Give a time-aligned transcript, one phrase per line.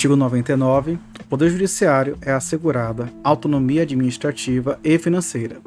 [0.00, 0.98] Artigo 99.
[1.20, 5.60] O Poder Judiciário é assegurada autonomia administrativa e financeira.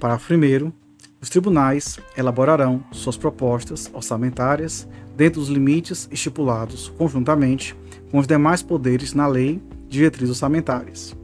[0.00, 0.72] Parágrafo 1.
[1.20, 7.76] Os tribunais elaborarão suas propostas orçamentárias dentro dos limites estipulados conjuntamente
[8.10, 9.60] com os demais poderes na lei
[9.90, 11.14] diretrizes orçamentárias.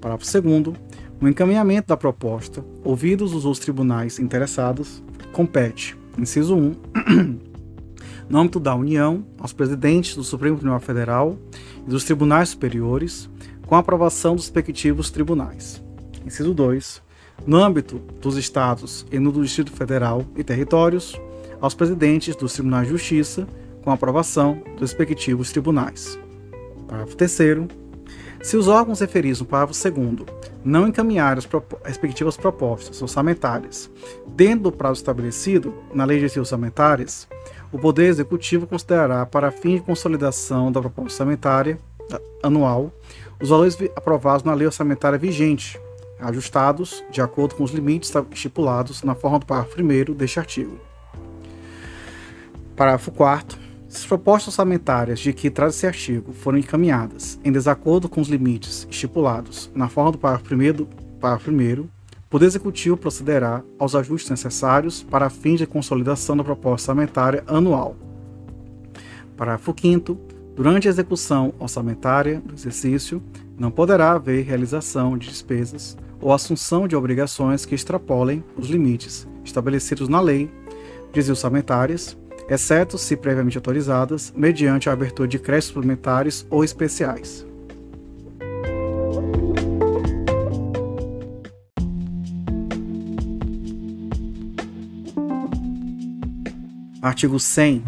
[0.00, 0.78] Parágrafo 2.
[1.20, 7.40] O encaminhamento da proposta, ouvidos os outros tribunais interessados, compete, inciso 1,
[8.30, 11.36] no âmbito da União, aos presidentes do Supremo Tribunal Federal
[11.84, 13.28] e dos tribunais superiores,
[13.66, 15.82] com aprovação dos respectivos tribunais.
[16.24, 17.02] Inciso 2.
[17.44, 21.20] No âmbito dos estados e no do Distrito Federal e territórios,
[21.60, 23.48] aos presidentes dos tribunais de justiça,
[23.82, 26.18] com aprovação dos respectivos tribunais.
[26.86, 27.32] Parágrafo 3
[28.42, 30.26] se os órgãos referidos no parágrafo 2
[30.64, 31.48] não encaminharem as
[31.84, 33.90] respectivas propostas orçamentárias
[34.28, 37.28] dentro do prazo estabelecido na Lei de Diretrizes Orçamentárias,
[37.70, 41.78] o Poder Executivo considerará, para fim de consolidação da proposta orçamentária
[42.42, 42.92] anual,
[43.40, 45.78] os valores aprovados na Lei Orçamentária vigente,
[46.18, 50.78] ajustados de acordo com os limites estipulados na forma do parágrafo 1 deste artigo.
[52.74, 58.08] Parágrafo 4 se as propostas orçamentárias de que trata esse artigo forem encaminhadas em desacordo
[58.08, 60.88] com os limites estipulados na forma do parágrafo 1 do
[61.20, 61.88] parágrafo 1, o
[62.30, 67.96] Poder Executivo procederá aos ajustes necessários para fins de consolidação da proposta orçamentária anual.
[69.36, 70.16] Parágrafo 5
[70.54, 73.20] Durante a execução orçamentária do exercício,
[73.58, 80.08] não poderá haver realização de despesas ou assunção de obrigações que extrapolem os limites estabelecidos
[80.08, 80.48] na lei
[81.12, 82.16] de orçamentárias
[82.50, 87.46] exceto se previamente autorizadas, mediante a abertura de créditos suplementares ou especiais.
[97.00, 97.82] Artigo 100.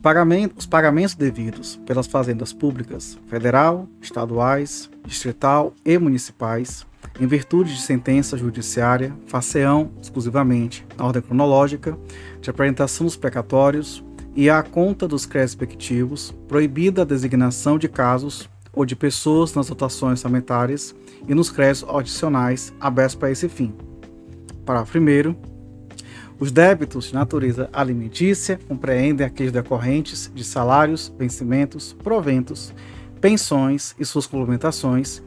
[0.00, 6.84] Pagamento, os pagamentos devidos pelas fazendas públicas, federal, estaduais, distrital e municipais,
[7.20, 11.96] em virtude de sentença judiciária, faceão exclusivamente na ordem cronológica
[12.40, 14.02] de apresentação dos precatórios
[14.34, 19.68] e à conta dos créditos respectivos, proibida a designação de casos ou de pessoas nas
[19.68, 20.94] dotações orçamentárias
[21.28, 23.74] e nos créditos adicionais abertos para esse fim.
[24.64, 25.52] Parágrafo 1.
[26.40, 32.74] Os débitos de natureza alimentícia compreendem aqueles decorrentes de salários, vencimentos, proventos,
[33.22, 35.22] pensões e suas complementações,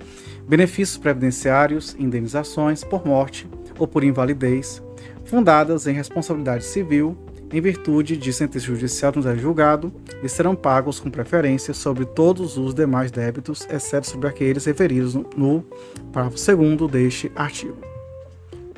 [0.48, 3.48] benefícios previdenciários, indenizações por morte
[3.80, 4.84] ou por invalidez,
[5.24, 7.18] fundadas em responsabilidade civil
[7.52, 12.74] em virtude de sentença judicial no julgado e serão pagos com preferência sobre todos os
[12.74, 15.66] demais débitos, exceto sobre aqueles referidos no, no
[16.12, 17.78] parágrafo 2 deste artigo.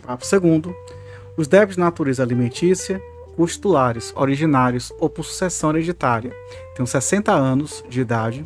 [0.02, 0.76] Parágrafo 2
[1.36, 3.02] Os débitos de natureza alimentícia,
[3.36, 6.32] cujos titulares originários ou por sucessão hereditária
[6.76, 8.46] tenham 60 anos de idade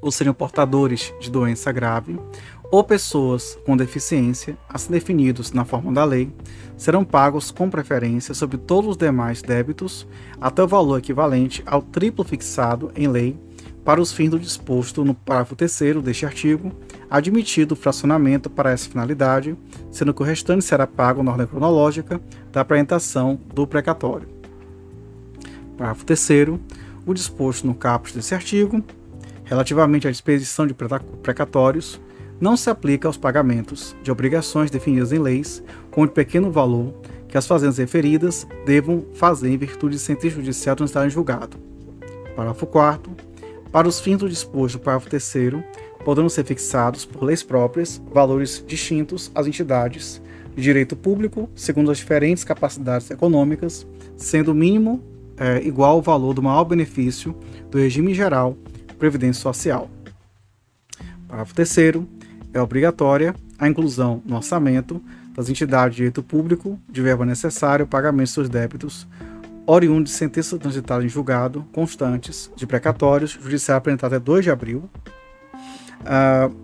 [0.00, 2.18] ou seriam portadores de doença grave,
[2.70, 6.30] ou pessoas com deficiência, assim definidos na forma da lei,
[6.76, 10.06] serão pagos com preferência sobre todos os demais débitos
[10.40, 13.38] até o valor equivalente ao triplo fixado em lei
[13.84, 16.70] para os fins do disposto no parágrafo 3 deste artigo,
[17.08, 19.56] admitido o fracionamento para essa finalidade,
[19.90, 22.20] sendo que o restante será pago na ordem cronológica
[22.52, 24.28] da apresentação do precatório.
[25.78, 26.28] Parágrafo 3
[27.06, 28.84] o disposto no caput desse artigo
[29.48, 30.74] relativamente à disposição de
[31.22, 32.00] precatórios,
[32.40, 36.94] não se aplica aos pagamentos de obrigações definidas em leis com de pequeno valor
[37.26, 41.56] que as fazendas referidas devam fazer em virtude de sentença judicial não estarem julgado.
[42.36, 43.10] Parágrafo 4
[43.72, 45.64] Para os fins do disposto do parágrafo 3
[46.04, 50.22] poderão ser fixados por leis próprias valores distintos às entidades
[50.54, 55.02] de direito público segundo as diferentes capacidades econômicas, sendo o mínimo
[55.36, 57.34] é, igual ao valor do maior benefício
[57.70, 58.56] do regime geral
[58.98, 59.90] Previdência Social.
[61.26, 61.76] Parágrafo 3
[62.52, 65.02] é obrigatória a inclusão no orçamento
[65.34, 69.06] das entidades de direito público de verba necessária ao pagamento de seus débitos
[69.66, 74.88] oriundos de sentenças transitadas em julgado constantes de precatórios judiciais apresentados até 2 de abril,
[76.00, 76.54] uh,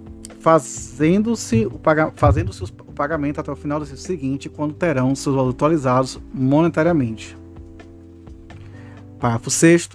[0.41, 5.55] fazendo-se o, paga fazendo o pagamento até o final do seguinte, quando terão seus valores
[5.55, 7.37] atualizados monetariamente.
[9.21, 9.91] Parágrafo 6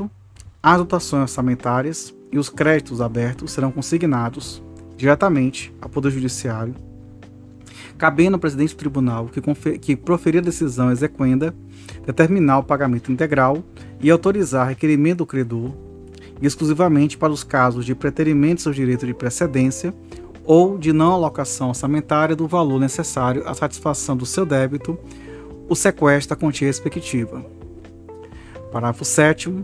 [0.62, 4.62] as dotações orçamentárias e os créditos abertos serão consignados
[4.96, 6.76] diretamente ao Poder Judiciário,
[7.98, 11.56] cabendo ao presidente do tribunal que, que proferir a decisão exequenda
[12.06, 13.64] determinar o pagamento integral
[14.00, 15.74] e autorizar requerimento do credor
[16.42, 19.94] exclusivamente para os casos de preterimento seu direito de precedência
[20.46, 24.98] ou de não alocação orçamentária do valor necessário à satisfação do seu débito,
[25.68, 27.46] o sequestro da quantia respectiva.
[28.72, 29.64] Parágrafo 7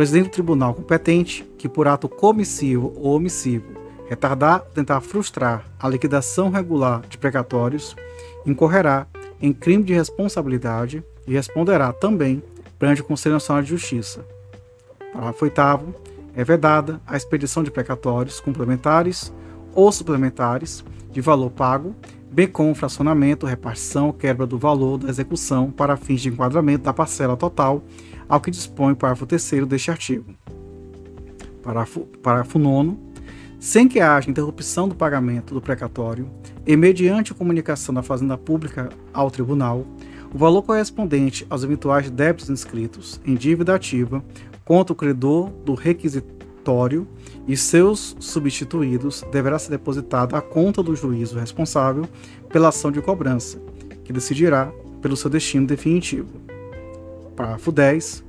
[0.00, 3.66] presidente do tribunal competente, que por ato comissivo ou omissivo
[4.08, 7.94] retardar ou tentar frustrar a liquidação regular de precatórios,
[8.46, 9.06] incorrerá
[9.42, 12.42] em crime de responsabilidade e responderá também
[12.78, 14.24] perante o Conselho Nacional de Justiça.
[15.12, 15.60] Parágrafo 8
[16.34, 19.30] é vedada a expedição de precatórios complementares
[19.74, 20.82] ou suplementares
[21.12, 21.94] de valor pago,
[22.32, 26.92] bem como fracionamento, repartição ou quebra do valor da execução para fins de enquadramento da
[26.94, 27.82] parcela total
[28.30, 30.32] ao que dispõe o parágrafo 3 deste artigo.
[31.62, 33.10] Parágrafo, parágrafo 9
[33.60, 36.26] sem que haja interrupção do pagamento do precatório
[36.66, 39.84] e mediante comunicação da Fazenda Pública ao Tribunal,
[40.32, 44.24] o valor correspondente aos eventuais débitos inscritos em dívida ativa
[44.64, 47.06] contra o credor do requisitório
[47.46, 52.08] e seus substituídos deverá ser depositado à conta do juízo responsável
[52.48, 53.60] pela ação de cobrança,
[54.04, 54.72] que decidirá
[55.02, 56.28] pelo seu destino definitivo.
[57.40, 58.22] Parágrafo 10.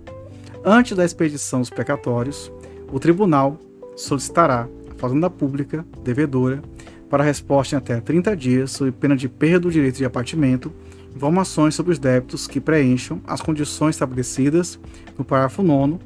[0.63, 2.49] Antes da expedição dos precatórios,
[2.93, 3.59] o tribunal
[3.93, 6.61] solicitará à Fazenda Pública devedora
[7.09, 10.71] para resposta em até 30 dias, sob pena de perda do direito de apartimento,
[11.13, 14.79] informações sobre os débitos que preencham as condições estabelecidas
[15.17, 15.97] no parágrafo 9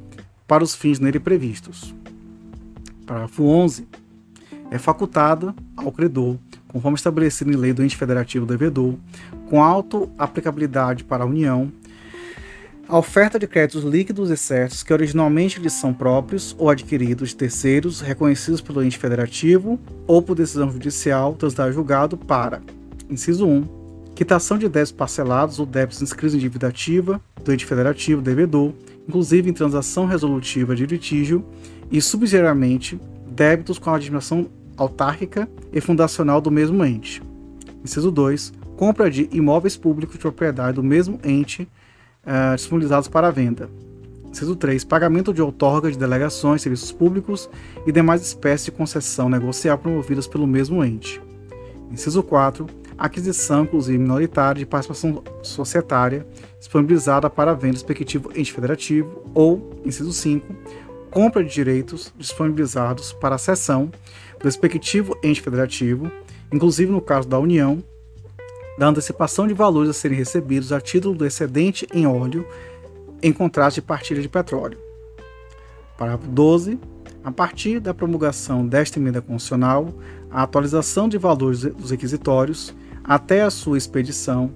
[0.48, 1.94] para os fins nele previstos.
[3.06, 3.88] Parágrafo 11.
[4.72, 6.38] É facultada ao credor,
[6.68, 8.96] conforme estabelecido em lei do ente federativo devedor,
[9.48, 11.72] com auto-aplicabilidade para a União,
[12.87, 17.35] a oferta de créditos líquidos e certos que originalmente lhes são próprios ou adquiridos de
[17.35, 22.61] terceiros reconhecidos pelo ente federativo ou por decisão judicial transitar julgado para,
[23.09, 23.63] inciso 1,
[24.13, 28.71] quitação de débitos parcelados ou débitos inscritos em dívida ativa do ente federativo devedor,
[29.07, 31.43] inclusive em transação resolutiva de litígio
[31.91, 34.47] e, subsidiariamente, débitos com a administração
[34.77, 37.21] autárquica e fundacional do mesmo ente.
[37.83, 41.67] Inciso 2, compra de imóveis públicos de propriedade do mesmo ente
[42.25, 43.69] uh, disponibilizados para venda.
[44.30, 44.83] Inciso 3.
[44.83, 47.50] Pagamento de outorga de delegações, serviços públicos
[47.88, 51.22] e demais espécies de concessão negocial promovidas pelo mesmo ente.
[51.89, 52.68] Inciso 4.
[52.98, 56.25] Aquisição, inclusive minoritária, de participação societária
[56.60, 59.24] disponibilizada para venda respectivo ente federativo.
[59.33, 60.54] Ou, inciso 5.
[61.10, 63.89] Compra de direitos disponibilizados para a cessão
[64.38, 66.12] do respectivo ente federativo,
[66.51, 67.81] inclusive no caso da União,
[68.77, 72.45] da antecipação de valores a serem recebidos a título do excedente em óleo
[73.22, 74.77] em contraste de partilha de petróleo.
[75.98, 76.80] Parágrafo 12.
[77.24, 79.89] A partir da promulgação desta emenda constitucional,
[80.30, 84.51] a atualização de valores dos requisitórios até a sua expedição,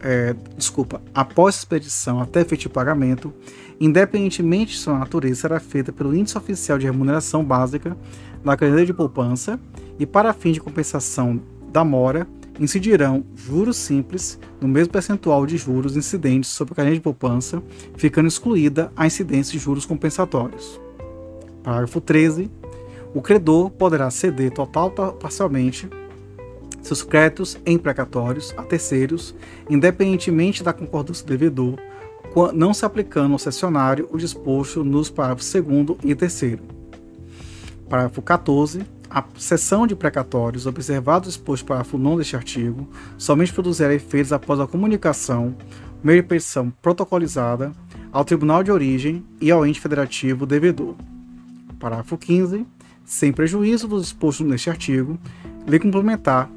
[0.00, 3.32] é, desculpa, após a expedição até efetivo pagamento,
[3.80, 7.96] independentemente de sua natureza, será feita pelo Índice Oficial de Remuneração Básica
[8.44, 9.58] da cadeia de poupança
[9.98, 11.40] e para fim de compensação
[11.72, 12.26] da mora,
[12.64, 17.62] incidirão juros simples no mesmo percentual de juros incidentes sobre a caderneta de poupança,
[17.96, 20.80] ficando excluída a incidência de juros compensatórios.
[21.62, 22.50] Parágrafo 13.
[23.14, 25.88] O credor poderá ceder total ou parcialmente
[26.82, 29.34] seus créditos em precatórios a terceiros,
[29.70, 31.78] independentemente da concordância do devedor,
[32.54, 36.58] não se aplicando ao cessionário o disposto nos parágrafos 2 e 3.
[37.88, 38.80] Parágrafo 14
[39.12, 42.88] a sessão de precatórios, observado o exposto para a 9 deste artigo,
[43.18, 45.54] somente produzirá efeitos após a comunicação,
[46.02, 47.72] meio de petição protocolizada,
[48.10, 50.94] ao Tribunal de Origem e ao ente federativo devedor.
[51.78, 52.66] Parágrafo 15.
[53.04, 55.18] Sem prejuízo do disposto neste artigo,
[55.66, 56.50] lei complementar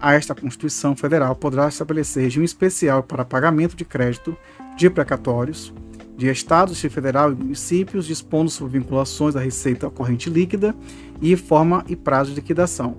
[0.00, 4.36] a esta Constituição Federal poderá estabelecer regime especial para pagamento de crédito
[4.76, 5.72] de precatórios
[6.16, 10.74] de estados, de federal e municípios, dispondo sobre vinculações da receita corrente líquida
[11.20, 12.96] e forma e prazo de liquidação.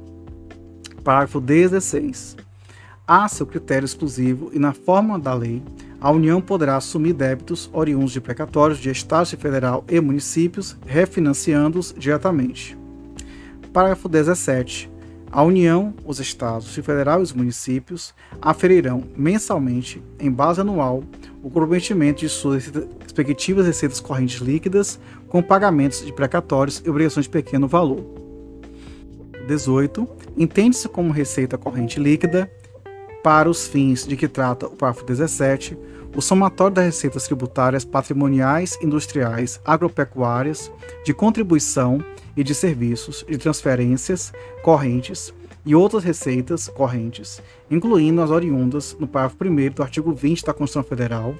[1.04, 2.36] Parágrafo 16.
[3.08, 5.62] A seu critério exclusivo e na forma da lei,
[6.02, 11.94] a União poderá assumir débitos oriundos de precatórios de estados, de federal e municípios, refinanciando-os
[11.98, 12.78] diretamente.
[13.72, 14.90] Parágrafo 17.
[15.32, 21.04] A União, os estados, o federal e os municípios aferirão mensalmente, em base anual,
[21.44, 22.72] o comprometimento de suas
[23.16, 28.04] respectivas receitas correntes líquidas com pagamentos de precatórios e obrigações de pequeno valor.
[29.48, 30.08] 18.
[30.38, 32.52] Entende-se como receita corrente líquida,
[33.24, 35.78] para os fins de que trata o parágrafo 17,
[36.16, 40.72] o somatório das receitas tributárias patrimoniais, industriais, agropecuárias,
[41.04, 42.04] de contribuição
[42.38, 44.32] e de serviços, de transferências
[44.62, 45.34] correntes
[45.66, 50.84] e outras receitas correntes, incluindo as oriundas no parágrafo 1 do artigo 20 da Constituição
[50.84, 51.36] Federal,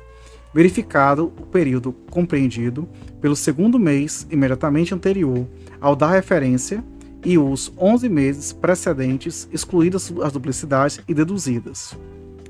[0.56, 2.88] verificado o período compreendido
[3.20, 5.46] pelo segundo mês imediatamente anterior
[5.82, 6.82] ao da referência
[7.26, 11.94] e os 11 meses precedentes, excluídas as duplicidades e deduzidas.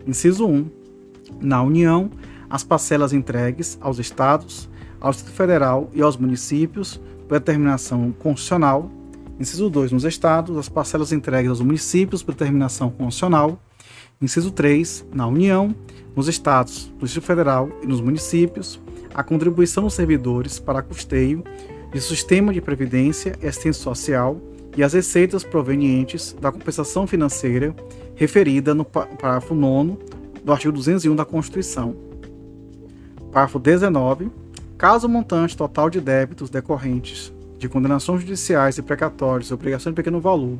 [0.05, 0.69] Inciso 1.
[1.41, 2.12] Na União,
[2.47, 4.69] as parcelas entregues aos Estados
[5.01, 8.91] ao Distrito Federal e aos municípios por determinação constitucional.
[9.39, 13.59] Inciso 2, nos estados, as parcelas entregues aos municípios por determinação constitucional.
[14.22, 15.75] Inciso 3, na União,
[16.15, 18.79] nos estados, no Distrito Federal e nos municípios,
[19.13, 21.43] a contribuição dos servidores para custeio
[21.91, 24.39] de sistema de previdência e assistência social
[24.77, 27.75] e as receitas provenientes da compensação financeira
[28.15, 29.98] referida no parágrafo 9
[30.43, 31.95] do artigo 201 da Constituição.
[33.31, 34.31] Parágrafo 19.
[34.77, 37.35] Caso o montante total de débitos decorrentes
[37.65, 40.57] de condenações judiciais e precatórios obrigações de pequeno valor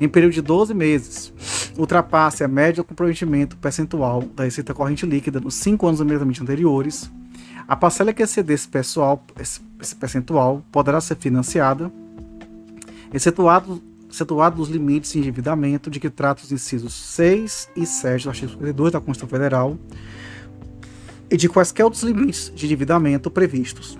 [0.00, 1.32] em período de 12 meses
[1.78, 7.10] ultrapasse a média do comprometimento percentual da receita corrente líquida nos 5 anos imediatamente anteriores,
[7.68, 11.92] a parcela que exceder esse, pessoal, esse percentual poderá ser financiada,
[13.12, 13.82] excetuado
[14.58, 18.92] os limites de endividamento de que trata os incisos 6 e 7 do artigo 52
[18.92, 19.78] da Constituição Federal
[21.30, 23.96] e de quaisquer outros limites de endividamento previstos,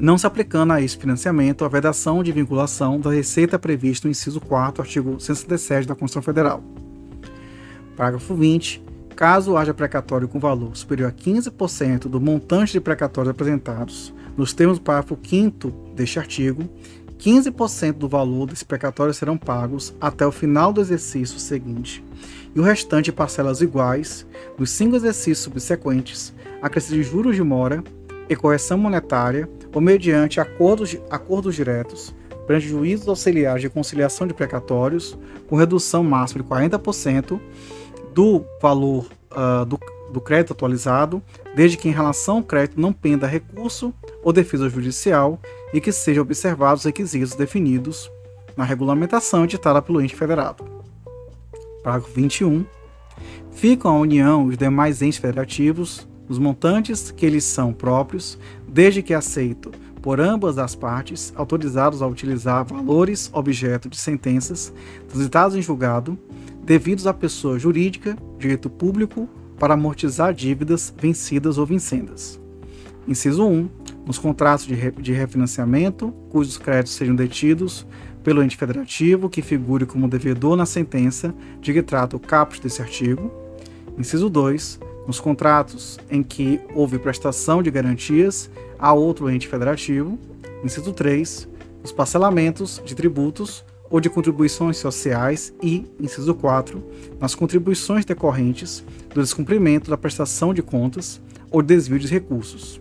[0.00, 4.40] não se aplicando a este financiamento a vedação de vinculação da receita prevista no inciso
[4.40, 6.64] 4 artigo 167 da Constituição Federal.
[7.96, 8.82] Parágrafo 20.
[9.14, 14.78] Caso haja precatório com valor superior a 15% do montante de precatórios apresentados nos termos
[14.78, 16.66] do parágrafo 5 deste artigo,
[17.18, 22.02] 15% do valor desse precatório serão pagos até o final do exercício seguinte,
[22.54, 24.26] e o restante parcelas iguais
[24.58, 27.84] nos cinco exercícios subsequentes, acrescido de juros de mora
[28.30, 32.14] e correção monetária ou mediante acordos, acordos diretos
[32.46, 35.16] perante juízos auxiliares de conciliação de precatórios,
[35.48, 37.40] com redução máxima de 40%
[38.12, 39.78] do valor uh, do,
[40.12, 41.22] do crédito atualizado,
[41.54, 45.38] desde que em relação ao crédito não penda recurso ou defesa judicial
[45.72, 48.10] e que sejam observados os requisitos definidos
[48.56, 50.64] na regulamentação editada pelo ente federado.
[51.84, 52.64] Parágrafo 21.
[53.52, 58.38] Ficam a União e os demais entes federativos os montantes que eles são próprios,
[58.72, 64.72] desde que aceito por ambas as partes, autorizados a utilizar valores objeto de sentenças
[65.08, 66.18] transitados em julgado,
[66.64, 72.40] devidos à pessoa jurídica, direito público, para amortizar dívidas vencidas ou vincendas.
[73.06, 73.68] Inciso 1
[74.06, 77.86] nos contratos de, re, de refinanciamento, cujos créditos sejam detidos
[78.24, 82.80] pelo ente federativo que figure como devedor na sentença de que trata o caput desse
[82.80, 83.30] artigo.
[83.98, 84.80] Inciso 2.
[85.10, 88.48] Nos contratos em que houve prestação de garantias
[88.78, 90.16] a outro ente federativo.
[90.62, 91.48] Inciso 3.
[91.82, 96.80] Nos parcelamentos de tributos ou de contribuições sociais e, inciso 4,
[97.18, 102.80] nas contribuições decorrentes do descumprimento da prestação de contas ou desvio de recursos.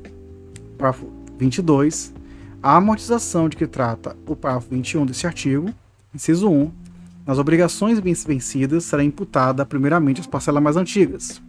[0.77, 2.13] Parágrafo 22,
[2.61, 5.73] a amortização de que trata o parágrafo 21 deste artigo,
[6.13, 6.71] inciso 1,
[7.25, 11.41] nas obrigações vencidas será imputada primeiramente as parcelas mais antigas.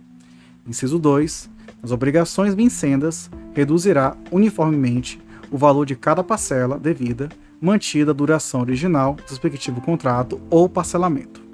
[0.67, 1.51] Inciso 2,
[1.83, 7.29] nas obrigações vincendas reduzirá uniformemente o valor de cada parcela devida,
[7.61, 11.50] mantida a duração original do respectivo contrato ou parcelamento.